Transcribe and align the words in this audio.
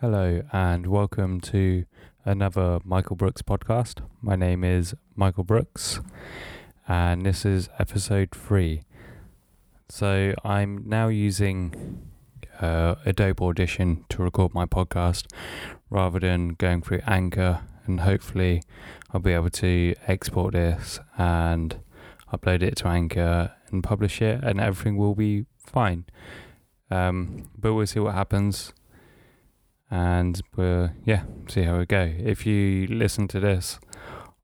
Hello, 0.00 0.42
and 0.52 0.86
welcome 0.86 1.40
to 1.40 1.84
another 2.24 2.78
Michael 2.84 3.16
Brooks 3.16 3.42
podcast. 3.42 4.00
My 4.22 4.36
name 4.36 4.62
is 4.62 4.94
Michael 5.16 5.42
Brooks, 5.42 5.98
and 6.86 7.26
this 7.26 7.44
is 7.44 7.68
episode 7.80 8.30
three. 8.30 8.82
So, 9.88 10.34
I'm 10.44 10.84
now 10.86 11.08
using 11.08 12.12
uh, 12.60 12.94
Adobe 13.04 13.42
Audition 13.42 14.04
to 14.10 14.22
record 14.22 14.54
my 14.54 14.66
podcast 14.66 15.26
rather 15.90 16.20
than 16.20 16.50
going 16.50 16.80
through 16.80 17.00
Anchor, 17.04 17.62
and 17.84 18.02
hopefully, 18.02 18.62
I'll 19.10 19.20
be 19.20 19.32
able 19.32 19.50
to 19.50 19.96
export 20.06 20.52
this 20.52 21.00
and 21.16 21.80
upload 22.32 22.62
it 22.62 22.76
to 22.76 22.86
Anchor 22.86 23.52
and 23.72 23.82
publish 23.82 24.22
it, 24.22 24.44
and 24.44 24.60
everything 24.60 24.96
will 24.96 25.16
be 25.16 25.46
fine. 25.58 26.04
Um, 26.88 27.50
but 27.58 27.74
we'll 27.74 27.88
see 27.88 27.98
what 27.98 28.14
happens 28.14 28.72
and 29.90 30.40
we'll 30.56 30.90
yeah 31.04 31.22
see 31.48 31.62
how 31.62 31.78
we 31.78 31.86
go. 31.86 32.12
If 32.18 32.46
you 32.46 32.86
listen 32.86 33.28
to 33.28 33.40
this 33.40 33.78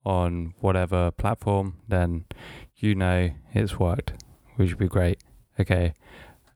on 0.05 0.55
whatever 0.61 1.11
platform 1.11 1.79
then 1.89 2.27
you 2.77 2.95
know 2.95 3.31
it's 3.53 3.79
worked 3.79 4.13
which 4.57 4.71
would 4.71 4.79
be 4.79 4.89
great. 4.89 5.19
Okay 5.59 5.95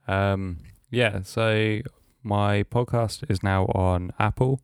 um 0.07 0.59
yeah 0.91 1.23
so 1.23 1.81
my 2.23 2.63
podcast 2.65 3.31
is 3.31 3.43
now 3.43 3.65
on 3.67 4.13
apple. 4.19 4.61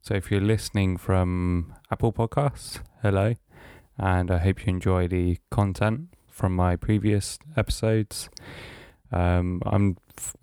So 0.00 0.14
if 0.14 0.30
you're 0.30 0.40
listening 0.40 0.96
from 0.96 1.74
apple 1.90 2.12
podcasts 2.12 2.80
hello 3.02 3.34
and 3.96 4.30
i 4.30 4.38
hope 4.38 4.64
you 4.64 4.70
enjoy 4.70 5.08
the 5.08 5.38
content 5.50 6.08
from 6.28 6.54
my 6.54 6.76
previous 6.76 7.38
episodes 7.56 8.28
um 9.12 9.62
i'm 9.66 9.96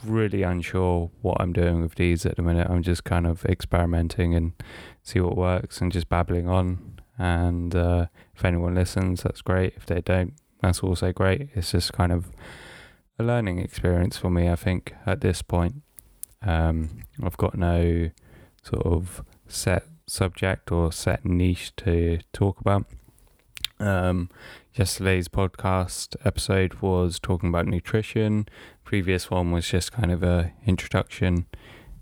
really 0.04 0.44
unsure 0.44 1.12
what 1.22 1.40
I'm 1.40 1.54
doing 1.54 1.82
with 1.82 1.96
these 1.96 2.26
at 2.26 2.36
the 2.36 2.42
minute. 2.42 2.68
I'm 2.70 2.84
just 2.84 3.04
kind 3.04 3.28
of 3.28 3.46
experimenting 3.46 4.34
and 4.34 4.54
see 5.04 5.20
what 5.20 5.36
works 5.36 5.82
and 5.82 5.92
just 5.92 6.10
babbling 6.10 6.48
on. 6.48 7.00
And 7.18 7.76
uh, 7.76 8.08
if 8.36 8.44
anyone 8.44 8.76
listens, 8.76 9.24
that's 9.24 9.42
great. 9.42 9.74
If 9.76 9.86
they 9.86 10.02
don't, 10.02 10.34
that's 10.62 10.82
also 10.82 11.12
great. 11.12 11.50
It's 11.54 11.72
just 11.72 11.94
kind 11.94 12.12
of 12.12 12.30
a 13.18 13.24
learning 13.24 13.60
experience 13.60 14.18
for 14.18 14.30
me, 14.30 14.50
I 14.50 14.56
think, 14.56 14.94
at 15.06 15.22
this 15.22 15.42
point. 15.42 15.82
Um, 16.42 17.02
I've 17.24 17.38
got 17.38 17.58
no 17.58 18.12
sort 18.64 18.86
of 18.86 19.24
set 19.48 19.84
subject 20.08 20.72
or 20.72 20.92
set 20.92 21.26
niche 21.26 21.76
to 21.78 22.20
talk 22.34 22.60
about. 22.60 22.86
Um, 23.80 24.30
yesterday's 24.78 25.30
podcast 25.30 26.18
episode 26.26 26.76
was 26.82 27.18
talking 27.18 27.48
about 27.48 27.66
nutrition. 27.66 28.46
Previous 28.84 29.32
one 29.32 29.52
was 29.52 29.68
just 29.68 29.94
kind 29.94 30.12
of 30.12 30.22
a 30.22 30.52
introduction 30.66 31.46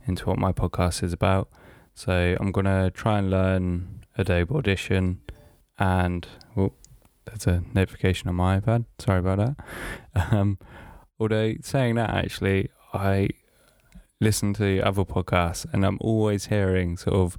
into 0.08 0.26
what 0.26 0.40
my 0.40 0.52
podcast 0.52 1.04
is 1.04 1.14
about. 1.14 1.50
So 1.94 2.36
I'm 2.40 2.52
gonna 2.52 2.90
try 2.90 3.20
and 3.20 3.30
learn 3.30 4.06
Adobe 4.18 4.56
Audition, 4.56 5.22
and 5.78 6.28
oh, 6.58 6.74
there's 7.26 7.46
a 7.46 7.64
notification 7.74 8.28
on 8.30 8.36
my 8.36 8.60
iPad. 8.60 8.86
Sorry 9.00 9.20
about 9.20 9.38
that. 9.38 10.34
Um, 10.34 10.58
although 11.20 11.54
saying 11.62 11.96
that, 11.96 12.10
actually, 12.10 12.70
I 12.94 13.30
listen 14.20 14.54
to 14.56 14.80
other 14.82 15.06
podcasts, 15.06 15.66
and 15.72 15.86
I'm 15.86 15.98
always 16.02 16.48
hearing 16.48 16.98
sort 16.98 17.16
of 17.16 17.38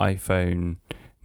iPhone 0.00 0.76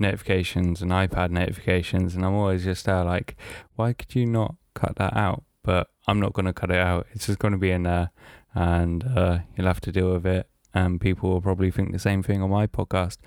notifications 0.02 0.82
and 0.82 0.92
iPad 0.92 1.32
notifications, 1.32 2.16
and 2.16 2.26
I'm 2.26 2.34
always 2.34 2.64
just 2.64 2.86
there 2.86 3.04
like, 3.04 3.38
why 3.76 3.94
could 3.94 4.14
you 4.16 4.26
not 4.26 4.56
cut 4.74 4.96
that 4.98 5.16
out? 5.16 5.44
But 5.64 5.90
I'm 6.08 6.20
not 6.20 6.34
going 6.34 6.48
to 6.48 6.54
cut 6.54 6.72
it 6.72 6.80
out. 6.80 7.08
It's 7.14 7.28
just 7.28 7.40
going 7.40 7.54
to 7.54 7.58
be 7.58 7.72
in 7.72 7.84
there, 7.84 8.12
and 8.54 9.04
uh, 9.16 9.40
you'll 9.56 9.68
have 9.68 9.82
to 9.82 9.92
deal 9.92 10.12
with 10.12 10.26
it. 10.26 10.48
And 10.74 11.02
people 11.02 11.30
will 11.30 11.42
probably 11.42 11.70
think 11.70 11.92
the 11.92 12.00
same 12.00 12.24
thing 12.24 12.42
on 12.42 12.50
my 12.50 12.66
podcast. 12.66 13.18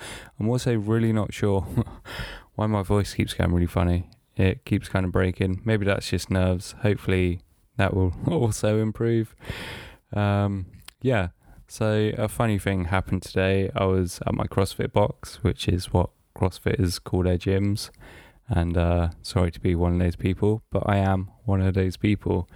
I'm 0.41 0.49
also 0.49 0.75
really 0.75 1.13
not 1.13 1.33
sure 1.33 1.61
why 2.55 2.67
my 2.67 2.83
voice 2.83 3.15
keeps 3.15 3.35
getting 3.35 3.53
really 3.53 3.67
funny. 3.67 4.09
It 4.37 4.65
keeps 4.65 4.89
kind 4.89 5.05
of 5.05 5.13
breaking. 5.13 5.61
Maybe 5.65 5.85
that's 5.85 6.09
just 6.09 6.31
nerves. 6.31 6.75
Hopefully, 6.83 7.41
that 7.77 7.95
will 7.95 8.15
also 8.27 8.79
improve. 8.81 9.35
Um, 10.13 10.67
yeah. 11.03 11.29
So 11.69 12.13
a 12.17 12.29
funny 12.29 12.59
thing 12.59 12.87
happened 12.87 13.23
today. 13.23 13.71
I 13.75 13.85
was 13.85 14.21
at 14.27 14.35
my 14.35 14.47
CrossFit 14.47 14.93
box, 14.93 15.43
which 15.43 15.69
is 15.69 15.93
what 15.93 16.11
CrossFitters 16.37 17.03
call 17.03 17.25
their 17.25 17.39
gyms. 17.39 17.91
And 18.49 18.77
uh, 18.77 19.11
sorry 19.23 19.51
to 19.53 19.61
be 19.61 19.75
one 19.75 19.95
of 19.95 19.99
those 19.99 20.17
people, 20.17 20.63
but 20.71 20.83
I 20.87 20.99
am 20.99 21.31
one 21.45 21.63
of 21.63 21.75
those 21.75 21.97
people. 21.97 22.49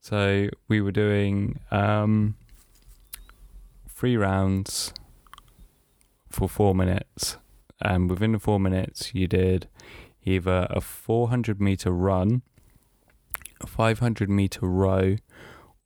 So 0.00 0.48
we 0.68 0.80
were 0.80 0.92
doing 0.92 1.60
um, 1.70 2.36
three 3.88 4.16
rounds 4.16 4.92
for 6.30 6.48
four 6.48 6.74
minutes. 6.74 7.38
And 7.80 8.10
within 8.10 8.32
the 8.32 8.38
four 8.38 8.58
minutes, 8.58 9.14
you 9.14 9.26
did 9.26 9.68
either 10.24 10.66
a 10.70 10.80
400 10.80 11.60
meter 11.60 11.90
run, 11.90 12.42
a 13.60 13.66
500 13.66 14.28
meter 14.28 14.66
row, 14.66 15.16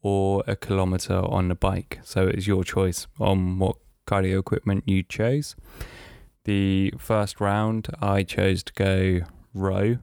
or 0.01 0.43
a 0.47 0.57
kilometer 0.57 1.19
on 1.19 1.49
the 1.49 1.55
bike. 1.55 2.01
So 2.03 2.29
it 2.29 2.37
was 2.37 2.47
your 2.47 2.65
choice 2.65 3.07
on 3.21 3.59
what 3.59 3.77
cardio 4.07 4.39
equipment 4.39 4.85
you 4.87 5.03
chose. 5.03 5.55
The 6.49 6.95
first 6.97 7.43
round, 7.43 7.89
I 8.01 8.23
chose 8.23 8.63
to 8.63 8.73
go 8.73 9.21
row. 9.53 9.99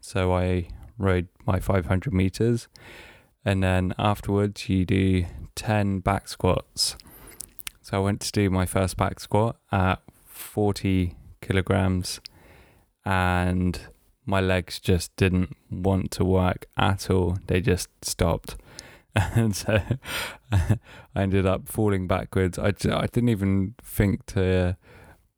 So 0.00 0.32
I 0.32 0.68
rowed 0.96 1.26
my 1.44 1.58
500 1.58 2.14
meters. 2.14 2.68
And 3.44 3.64
then 3.64 3.92
afterwards, 3.98 4.68
you 4.68 4.84
do 4.84 5.24
10 5.56 5.98
back 5.98 6.28
squats. 6.28 6.96
So 7.82 7.96
I 7.96 8.00
went 8.00 8.20
to 8.20 8.30
do 8.30 8.48
my 8.48 8.64
first 8.64 8.96
back 8.96 9.18
squat 9.18 9.56
at 9.72 10.00
40 10.26 11.16
kilograms, 11.40 12.20
and 13.04 13.88
my 14.24 14.40
legs 14.40 14.78
just 14.78 15.16
didn't 15.16 15.56
want 15.68 16.12
to 16.12 16.24
work 16.24 16.66
at 16.76 17.10
all. 17.10 17.38
They 17.48 17.60
just 17.60 17.88
stopped. 18.02 18.54
And 19.16 19.56
so 19.56 19.80
I 20.52 20.78
ended 21.16 21.44
up 21.44 21.66
falling 21.66 22.06
backwards. 22.06 22.56
I, 22.56 22.68
I 22.68 23.06
didn't 23.06 23.30
even 23.30 23.74
think 23.82 24.26
to 24.26 24.76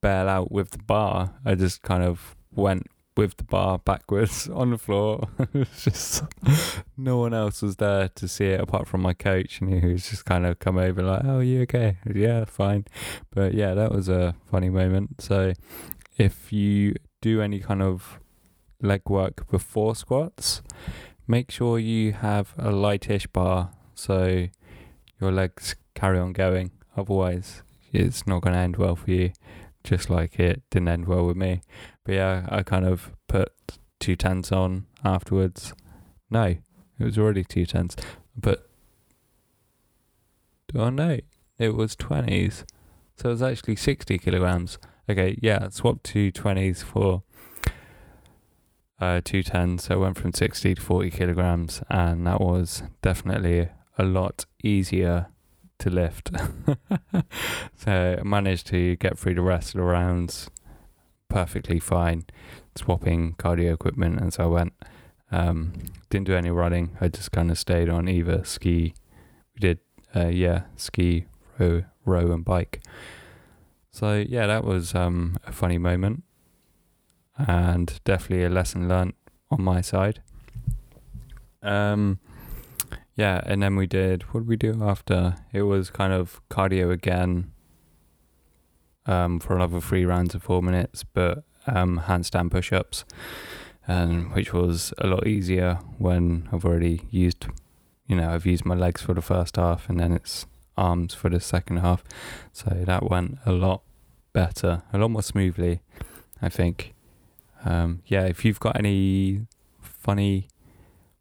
bail 0.00 0.28
out 0.28 0.50
with 0.50 0.70
the 0.70 0.78
bar. 0.78 1.34
I 1.44 1.54
just 1.54 1.82
kind 1.82 2.02
of 2.02 2.36
went 2.52 2.86
with 3.16 3.36
the 3.36 3.44
bar 3.44 3.78
backwards 3.78 4.48
on 4.54 4.70
the 4.70 4.78
floor. 4.78 5.28
just 5.76 6.22
no 6.96 7.18
one 7.18 7.34
else 7.34 7.62
was 7.62 7.76
there 7.76 8.08
to 8.08 8.28
see 8.28 8.46
it 8.46 8.60
apart 8.60 8.86
from 8.86 9.02
my 9.02 9.12
coach, 9.12 9.60
and 9.60 9.82
he 9.82 9.92
was 9.92 10.08
just 10.08 10.24
kind 10.24 10.46
of 10.46 10.58
come 10.58 10.78
over 10.78 11.02
like, 11.02 11.22
"Oh, 11.24 11.40
you 11.40 11.62
okay? 11.62 11.98
Yeah, 12.14 12.44
fine." 12.44 12.86
But 13.30 13.54
yeah, 13.54 13.74
that 13.74 13.92
was 13.92 14.08
a 14.08 14.34
funny 14.50 14.70
moment. 14.70 15.20
So 15.20 15.52
if 16.16 16.52
you 16.52 16.94
do 17.20 17.42
any 17.42 17.58
kind 17.58 17.82
of 17.82 18.20
leg 18.80 19.02
work 19.08 19.50
before 19.50 19.96
squats, 19.96 20.62
make 21.26 21.50
sure 21.50 21.78
you 21.78 22.12
have 22.12 22.54
a 22.56 22.70
lightish 22.70 23.26
bar 23.26 23.70
so 23.94 24.46
your 25.20 25.32
legs 25.32 25.74
carry 25.94 26.18
on 26.18 26.32
going. 26.32 26.70
Otherwise, 26.96 27.62
it's 27.92 28.26
not 28.26 28.42
going 28.42 28.54
to 28.54 28.60
end 28.60 28.76
well 28.76 28.94
for 28.94 29.10
you 29.10 29.32
just 29.84 30.10
like 30.10 30.38
it 30.38 30.62
didn't 30.70 30.88
end 30.88 31.06
well 31.06 31.26
with 31.26 31.36
me. 31.36 31.62
But 32.04 32.14
yeah, 32.14 32.46
I 32.48 32.62
kind 32.62 32.84
of 32.84 33.12
put 33.28 33.52
two 34.00 34.16
tens 34.16 34.52
on 34.52 34.86
afterwards. 35.04 35.72
No, 36.30 36.44
it 36.44 37.04
was 37.04 37.18
already 37.18 37.44
two 37.44 37.66
tens. 37.66 37.96
But 38.36 38.68
do 40.68 40.80
oh 40.80 40.90
no, 40.90 41.18
it 41.58 41.74
was 41.74 41.96
twenties. 41.96 42.64
So 43.16 43.30
it 43.30 43.32
was 43.32 43.42
actually 43.42 43.76
sixty 43.76 44.18
kilograms. 44.18 44.78
Okay, 45.08 45.38
yeah, 45.40 45.68
swapped 45.70 46.04
two 46.04 46.30
twenties 46.30 46.82
for 46.82 47.22
uh, 49.00 49.20
two 49.24 49.42
tens. 49.42 49.84
So 49.84 49.94
I 49.94 49.98
went 49.98 50.18
from 50.18 50.32
sixty 50.32 50.74
to 50.74 50.80
forty 50.80 51.10
kilograms, 51.10 51.82
and 51.88 52.26
that 52.26 52.40
was 52.40 52.82
definitely 53.02 53.68
a 53.96 54.04
lot 54.04 54.44
easier 54.62 55.28
to 55.78 55.90
lift. 55.90 56.30
so 57.76 58.16
I 58.20 58.22
managed 58.22 58.66
to 58.68 58.96
get 58.96 59.18
through 59.18 59.34
the 59.34 59.42
rest 59.42 59.74
of 59.74 59.78
the 59.78 59.84
rounds 59.84 60.50
perfectly 61.28 61.78
fine, 61.78 62.24
swapping 62.74 63.34
cardio 63.34 63.74
equipment. 63.74 64.20
And 64.20 64.32
so 64.32 64.44
I 64.44 64.46
went, 64.46 64.72
um, 65.30 65.72
didn't 66.10 66.26
do 66.26 66.34
any 66.34 66.50
running. 66.50 66.96
I 67.00 67.08
just 67.08 67.32
kind 67.32 67.50
of 67.50 67.58
stayed 67.58 67.88
on 67.88 68.08
either 68.08 68.44
ski. 68.44 68.94
We 69.54 69.60
did, 69.60 69.78
uh, 70.16 70.28
yeah, 70.28 70.62
ski, 70.76 71.26
row, 71.58 71.84
row, 72.04 72.32
and 72.32 72.44
bike. 72.44 72.82
So 73.90 74.24
yeah, 74.26 74.46
that 74.46 74.64
was 74.64 74.94
um, 74.94 75.36
a 75.46 75.52
funny 75.52 75.78
moment, 75.78 76.22
and 77.36 78.00
definitely 78.04 78.44
a 78.44 78.50
lesson 78.50 78.88
learnt 78.88 79.16
on 79.50 79.62
my 79.62 79.80
side. 79.80 80.22
Um, 81.62 82.20
yeah, 83.18 83.42
and 83.44 83.62
then 83.62 83.76
we 83.76 83.86
did 83.86 84.22
what 84.32 84.40
did 84.40 84.48
we 84.48 84.56
do 84.56 84.82
after? 84.82 85.34
It 85.52 85.62
was 85.62 85.90
kind 85.90 86.12
of 86.14 86.40
cardio 86.48 86.90
again. 86.90 87.50
Um, 89.06 89.40
for 89.40 89.56
another 89.56 89.80
three 89.80 90.04
rounds 90.04 90.34
of 90.34 90.42
four 90.42 90.62
minutes, 90.62 91.02
but 91.02 91.42
um, 91.66 92.02
handstand 92.08 92.50
push-ups, 92.50 93.06
and 93.86 94.34
which 94.34 94.52
was 94.52 94.92
a 94.98 95.06
lot 95.06 95.26
easier 95.26 95.78
when 95.96 96.46
I've 96.52 96.66
already 96.66 97.00
used, 97.10 97.46
you 98.06 98.16
know, 98.16 98.28
I've 98.30 98.44
used 98.44 98.66
my 98.66 98.74
legs 98.74 99.00
for 99.00 99.14
the 99.14 99.22
first 99.22 99.56
half, 99.56 99.88
and 99.88 99.98
then 99.98 100.12
it's 100.12 100.44
arms 100.76 101.14
for 101.14 101.30
the 101.30 101.40
second 101.40 101.78
half. 101.78 102.04
So 102.52 102.68
that 102.84 103.08
went 103.08 103.38
a 103.46 103.52
lot 103.52 103.80
better, 104.34 104.82
a 104.92 104.98
lot 104.98 105.08
more 105.08 105.22
smoothly, 105.22 105.80
I 106.42 106.50
think. 106.50 106.94
Um, 107.64 108.02
yeah, 108.06 108.24
if 108.24 108.44
you've 108.44 108.60
got 108.60 108.76
any 108.76 109.46
funny 109.80 110.48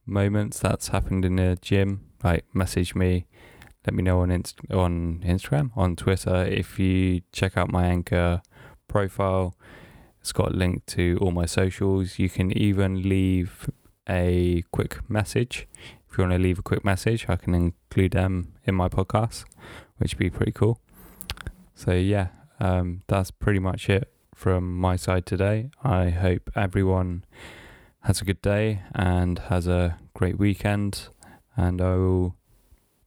moments 0.08 0.60
that's 0.60 0.88
happened 0.90 1.26
in 1.26 1.36
the 1.36 1.58
gym, 1.62 2.06
like 2.24 2.46
message 2.54 2.96
me. 2.96 3.28
Let 3.86 3.94
me 3.94 4.04
know 4.04 4.22
on 4.22 4.32
Inst- 4.32 4.60
on 4.72 5.22
Instagram, 5.26 5.72
on 5.76 5.96
Twitter. 5.96 6.44
If 6.46 6.80
you 6.80 7.22
check 7.32 7.58
out 7.58 7.72
my 7.72 7.86
anchor 7.86 8.42
profile, 8.88 9.56
it's 10.22 10.32
got 10.32 10.54
a 10.54 10.58
link 10.58 10.86
to 10.88 11.18
all 11.22 11.32
my 11.32 11.46
socials. 11.46 12.20
You 12.20 12.30
can 12.30 12.58
even 12.58 13.08
leave 13.08 13.70
a 14.10 14.64
quick 14.72 15.10
message. 15.10 15.68
If 16.10 16.18
you 16.18 16.24
want 16.24 16.34
to 16.34 16.40
leave 16.40 16.60
a 16.60 16.64
quick 16.64 16.84
message, 16.84 17.28
I 17.30 17.36
can 17.36 17.54
include 17.54 18.12
them 18.12 18.54
in 18.66 18.76
my 18.76 18.90
podcast, 18.90 19.46
which 19.98 20.16
would 20.16 20.20
be 20.20 20.30
pretty 20.30 20.52
cool. 20.52 20.82
So 21.76 21.94
yeah, 21.94 22.30
um, 22.60 23.04
that's 23.08 23.32
pretty 23.32 23.60
much 23.60 23.90
it 23.90 24.12
from 24.34 24.78
my 24.78 24.96
side 24.96 25.26
today. 25.26 25.70
I 25.84 26.10
hope 26.10 26.50
everyone 26.56 27.24
has 28.02 28.22
a 28.22 28.26
good 28.26 28.42
day 28.42 28.82
and 28.94 29.40
has 29.40 29.68
a 29.68 29.98
great 30.14 30.40
weekend. 30.40 31.10
And 31.56 31.82
I 31.82 31.96
will 31.96 32.36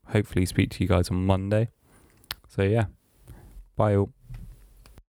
hopefully 0.07 0.45
speak 0.45 0.71
to 0.71 0.83
you 0.83 0.89
guys 0.89 1.09
on 1.09 1.25
Monday. 1.25 1.69
So, 2.49 2.63
yeah, 2.63 2.85
bye 3.75 3.95
all. 3.95 4.13